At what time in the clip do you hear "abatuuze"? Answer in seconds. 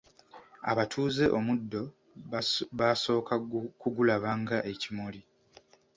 0.71-1.25